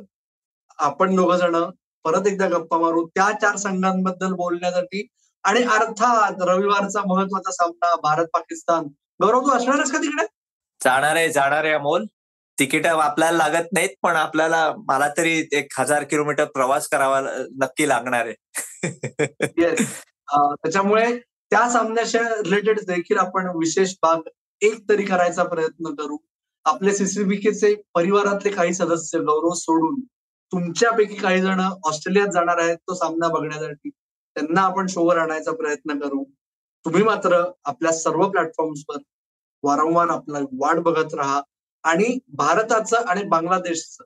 आपण 0.77 1.15
दोघ 1.15 1.33
जण 1.33 1.55
परत 2.03 2.27
एकदा 2.27 2.47
गप्पा 2.47 2.77
मारू 2.77 3.07
त्या 3.07 3.31
चार 3.41 3.55
संघांबद्दल 3.55 4.33
बोलण्यासाठी. 4.33 5.07
आणि 5.43 5.63
अर्थात 5.63 6.41
रविवारचा 6.41 7.01
महत्त्वाचा 7.05 7.51
सामना 7.51 7.95
भारत 7.95 8.25
पाकिस्तान 8.33 8.83
गौरव 9.21 9.41
तू 9.41 9.51
असणारच 9.51 9.91
का 9.91 9.97
तिकडे? 9.97 10.25
जाणार 10.83 11.15
आहे 11.15 11.31
जाणार 11.31 11.63
आहे 11.63 11.73
अमोल. 11.73 12.05
तिकीट 12.59 12.87
आपल्याला 12.87 13.37
लागत 13.37 13.67
नाहीत 13.73 13.89
पण 14.01 14.15
आपल्याला 14.15 14.73
मला 14.87 15.07
तरी 15.17 15.47
एक 15.51 15.67
हजार 15.79 16.03
किलोमीटर 16.03 16.45
प्रवास 16.45 16.87
करावा 16.87 17.21
नक्की 17.61 17.87
लागणार 17.87 18.25
आहे. 18.25 18.33
त्याच्यामुळे 20.63 21.17
त्या 21.19 21.69
सामन्याच्या 21.69 22.21
रिलेटेड 22.21 22.79
देखील 22.79 23.17
आपण 23.17 23.47
विशेष 23.47 23.93
भाग 24.01 24.19
एक 24.63 24.77
तरी 24.89 25.03
करायचा 25.05 25.43
प्रयत्न 25.43 25.93
करू. 25.95 26.17
आपले 26.65 26.93
सीसीबीकेचे 26.93 27.73
परिवारातले 27.95 28.51
काही 28.51 28.73
सदस्य 28.73 29.19
गौरव 29.19 29.53
सोडून 29.53 29.99
तुमच्यापैकी 30.51 31.15
काही 31.15 31.41
जण 31.41 31.59
ऑस्ट्रेलियात 31.85 32.27
जाणार 32.33 32.57
आहेत 32.57 32.77
तो 32.77 32.93
सामना 32.93 33.27
बघण्यासाठी 33.27 33.89
त्यांना 33.89 34.61
आपण 34.61 34.87
शोवर 34.87 35.17
आणायचा 35.17 35.51
प्रयत्न 35.51 35.99
करू. 35.99 36.23
तुम्ही 36.85 37.03
मात्र 37.03 37.41
आपल्या 37.65 37.91
सर्व 37.93 38.29
प्लॅटफॉर्म्सवर 38.29 38.97
वारंवार 39.63 40.09
आपला 40.09 40.39
वाट 40.59 40.79
बघत 40.79 41.13
राहा 41.13 41.41
आणि 41.83 42.17
भारताचं 42.33 43.05
आणि 43.07 43.23
बांगलादेशचं 43.23 44.03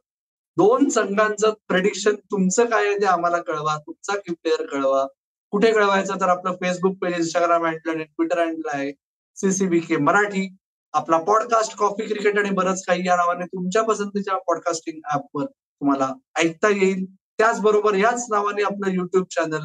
दोन 0.57 0.87
संघांचं 0.89 1.53
प्रेडिक्शन 1.67 2.15
तुमचं 2.31 2.65
काय 2.65 2.87
आहे 2.87 2.97
ते 3.01 3.05
आम्हाला 3.05 3.37
कळवा 3.37 3.77
तुमचा 3.77 4.15
की 4.17 4.33
प्लेअर 4.33 4.65
कळवा. 4.65 5.05
कुठे 5.51 5.71
कळवायचं 5.73 6.19
तर 6.21 6.29
आपलं 6.29 6.53
फेसबुक 6.53 6.97
पेज 7.01 7.15
इंस्टाग्राम 7.15 7.65
हँडल 7.65 7.89
आणि 7.89 8.03
ट्विटर 8.03 8.39
हँडल 8.39 8.69
आहे. 8.73 8.91
सीसीबी 9.37 9.79
के 9.79 9.97
मराठी 9.97 10.55
आपला 10.93 11.17
पॉडकास्ट 11.17 11.75
कॉफी 11.75 12.07
क्रिकेट 12.07 12.39
आणि 12.39 12.49
बरंच 12.49 12.85
काही 12.85 13.07
या 13.07 13.15
नावाने 13.15 13.45
तुमच्या 13.45 13.83
पसंतीच्या 13.83 14.37
पॉडकास्टिंग 14.37 15.01
ऍपवर 15.13 15.45
तुम्हाला 15.45 16.13
ऐकता 16.35 16.69
येईल. 16.69 17.05
त्याचबरोबर 17.37 17.93
याच 17.93 18.25
नावाने 18.29 18.63
आपलं 18.63 18.91
युट्यूब 18.91 19.25
चॅनल 19.25 19.59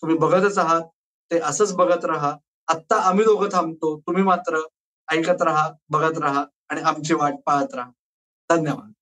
तुम्ही 0.00 0.18
बघतच 0.18 0.58
आहात. 0.58 0.82
ते 1.30 1.38
असंच 1.38 1.74
बघत 1.74 2.04
राहा. 2.04 2.36
आत्ता 2.68 2.96
आम्ही 2.96 3.24
दोघं 3.24 3.48
थांबतो. 3.52 4.00
तुम्ही 4.00 4.22
मात्र 4.22 4.58
ऐकत 5.12 5.42
राहा 5.42 5.70
बघत 5.88 6.18
राहा 6.18 6.44
आणि 6.68 6.80
आमची 6.80 7.14
वाट 7.14 7.34
पाहत 7.46 7.74
राहा. 7.74 7.90
धन्यवाद. 8.50 8.92